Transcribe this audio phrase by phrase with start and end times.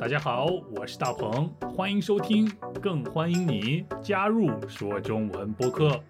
[0.00, 0.46] 大家好，
[0.76, 2.48] 我是大鹏，欢迎收听，
[2.80, 6.00] 更欢迎你加入说中文播客。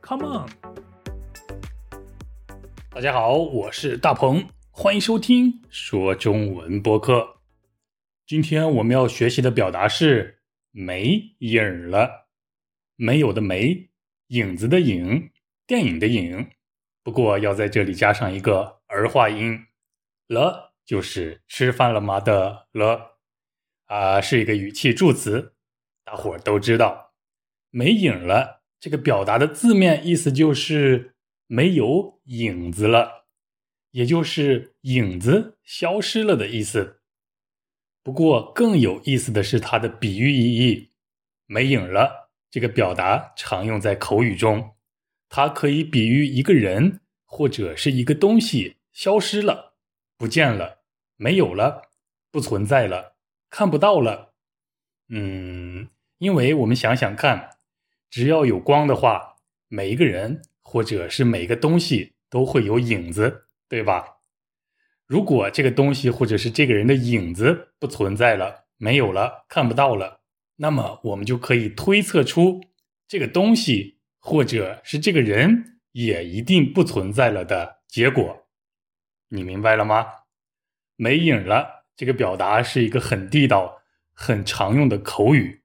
[0.00, 0.48] Come on！
[2.88, 7.40] 大家好，我是大鹏，欢迎收听说中文播客。
[8.28, 10.38] 今天我们要学习的表达是
[10.70, 12.28] 没影了，
[12.94, 13.90] 没有的没，
[14.28, 15.30] 影子的影，
[15.66, 16.48] 电影的影。
[17.02, 19.58] 不过要在这里加上一个儿化音，
[20.28, 23.11] 了就是吃饭了吗的了。
[23.92, 25.52] 啊，是一个语气助词，
[26.02, 27.12] 大伙儿都知道。
[27.68, 31.14] 没影了，这个表达的字面意思就是
[31.46, 33.26] 没有影子了，
[33.90, 37.02] 也就是影子消失了的意思。
[38.02, 40.92] 不过更有意思的是它的比喻意义。
[41.44, 44.74] 没影了，这个表达常用在口语中，
[45.28, 49.74] 它可以比喻一个人或者是一个东西消失了、
[50.16, 50.78] 不见了、
[51.16, 51.90] 没有了、
[52.30, 53.11] 不存在了。
[53.52, 54.32] 看不到了，
[55.10, 57.58] 嗯，因为我们想想看，
[58.08, 59.36] 只要有光的话，
[59.68, 64.20] 每一个人或者是每个东西都会有影子，对吧？
[65.06, 70.22] 如果这个东西或者是这个人的影子不存在了，没有了，看不到了，
[70.56, 72.62] 那么我们就可以推测出
[73.06, 78.48] 这个东西或者是这个人也一定不存在了的结果。
[79.28, 80.06] 你明白了吗？
[80.96, 81.81] 没影了。
[81.96, 85.62] 这个表达是一个很地道、很常用的口语。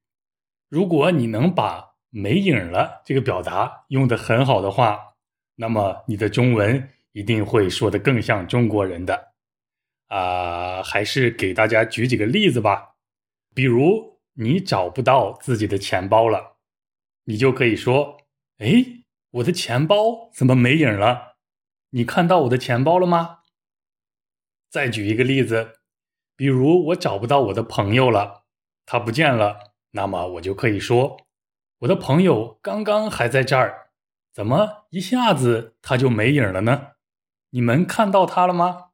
[0.69, 5.15] 如果你能把“没影了”这个表达用得很好的话，
[5.55, 9.33] 那么你的中文一定会说得更像中国人的。
[10.07, 12.95] 啊，还是给大家举几个例子吧。
[13.55, 16.57] 比如你找不到自己的钱包了，
[17.23, 18.17] 你就可以说
[18.59, 18.85] ：“哎，
[19.31, 21.37] 我的钱包怎么没影了？
[21.91, 23.39] 你看到我的钱包了吗？”
[24.69, 25.76] 再举一个例子。
[26.37, 28.43] 比如我找不到我的朋友了，
[28.85, 31.17] 他不见了，那么我就可以说，
[31.79, 33.89] 我的朋友刚刚还在这儿，
[34.31, 36.91] 怎么一下子他就没影了呢？
[37.49, 38.91] 你们看到他了吗？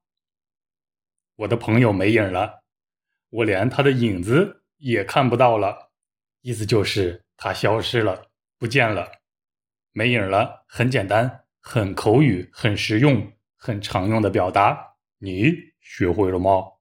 [1.36, 2.64] 我的朋友没影了，
[3.30, 5.92] 我连他的影子也看不到了，
[6.42, 9.12] 意思就是他消失了，不见了，
[9.92, 10.64] 没影了。
[10.68, 15.52] 很简单，很口语，很实用，很常用的表达，你
[15.82, 16.73] 学会了吗？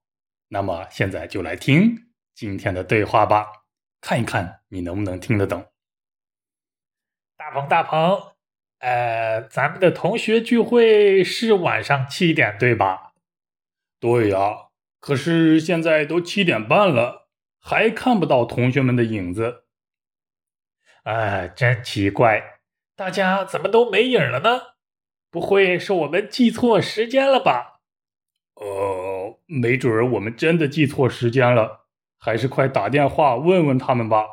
[0.52, 3.64] 那么现在就来听今天的对话吧，
[4.02, 5.72] 看一看你能不能听得懂。
[7.38, 8.34] 大鹏，大鹏，
[8.80, 13.14] 呃，咱们的同学聚会是晚上七点对吧？
[13.98, 14.68] 对呀，
[15.00, 19.64] 可是现在都七点半了，还看不到同学们的影子。
[21.04, 22.60] 哎，真奇怪，
[22.94, 24.74] 大家怎么都没影了呢？
[25.30, 27.80] 不会是我们记错时间了吧？
[28.56, 28.91] 呃。
[29.60, 31.86] 没准儿我们真的记错时间了，
[32.18, 34.24] 还是快打电话问问他们吧。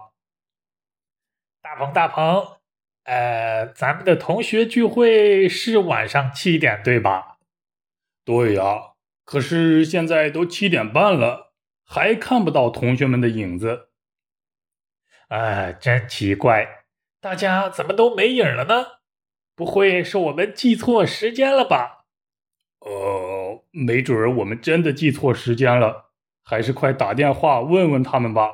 [1.62, 2.58] 大鹏，大鹏，
[3.04, 7.38] 呃，咱们的同学聚会是晚上七点对吧？
[8.24, 8.94] 对呀，
[9.26, 11.52] 可是现在都七点半了，
[11.84, 13.90] 还看不到同学们的影子。
[15.28, 16.86] 哎，真奇怪，
[17.20, 18.86] 大家怎么都没影了呢？
[19.54, 22.06] 不会是我们记错时间了吧？
[22.80, 23.19] 呃。
[23.82, 26.12] 没准儿我们真的记错时间了，
[26.44, 28.50] 还是快打电话问问他们吧。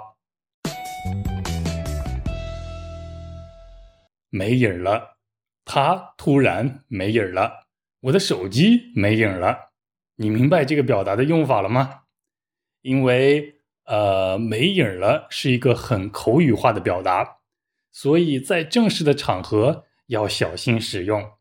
[4.29, 5.17] 没影儿了，
[5.65, 7.65] 他突然没影儿了，
[8.01, 9.71] 我的手机没影儿了。
[10.17, 12.01] 你明白这个表达的用法了吗？
[12.83, 13.55] 因为
[13.85, 17.37] 呃，没影儿了是一个很口语化的表达，
[17.91, 21.31] 所以在正式的场合要小心使用。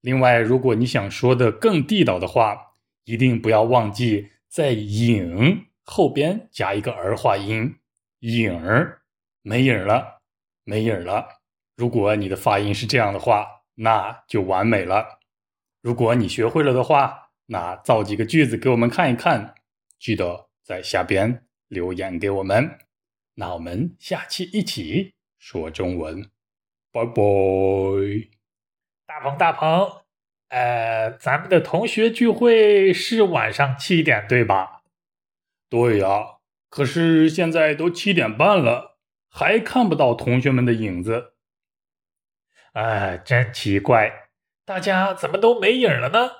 [0.00, 2.74] 另外，如果你想说的更地道的话，
[3.06, 7.76] 一定不要忘记在“影”后边加一个儿化音
[8.20, 9.02] ，“影儿”
[9.42, 10.22] 没影了，
[10.64, 11.26] 没影了。
[11.76, 13.46] 如果你的发音是这样的话，
[13.76, 15.20] 那就完美了。
[15.82, 19.54] 如果你学会了的话，那造几个句子给我们看一看，
[20.00, 22.78] 记得在下边留言给我们。
[23.34, 26.28] 那我们下期一起说中文，
[26.90, 27.22] 拜拜。
[29.06, 30.05] 大鹏，大鹏。
[30.48, 34.82] 呃，咱们的同学聚会是晚上七点对吧？
[35.68, 36.38] 对呀，
[36.70, 38.98] 可是现在都七点半了，
[39.28, 41.34] 还看不到同学们的影子。
[42.74, 44.28] 哎，真奇怪，
[44.64, 46.30] 大家怎么都没影了呢？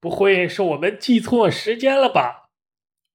[0.00, 2.50] 不会是我们记错时间了吧？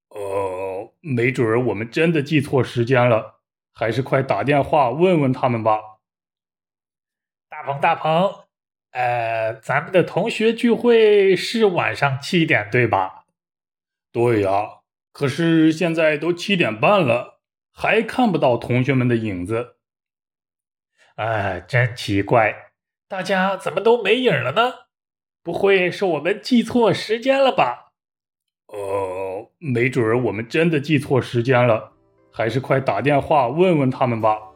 [0.09, 3.41] 呃，没准儿我们真的记错时间了，
[3.73, 5.79] 还是快打电话问问他们吧。
[7.49, 8.50] 大鹏，大鹏。
[8.91, 13.25] 呃，咱们的同学聚会是晚上七点对吧？
[14.11, 14.81] 对呀，
[15.13, 17.39] 可是现在都七点半了，
[17.71, 19.77] 还看不到同学们的影子。
[21.15, 22.71] 哎，真奇怪，
[23.07, 24.73] 大家怎么都没影了呢？
[25.41, 27.93] 不会是我们记错时间了吧？
[28.67, 31.93] 呃，没准儿我们真的记错时间了，
[32.31, 34.50] 还是快打电话问问他们吧。